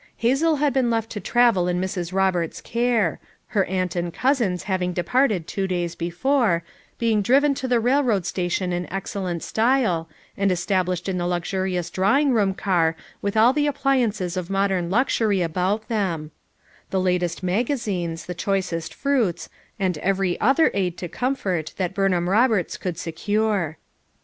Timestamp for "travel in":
1.19-1.79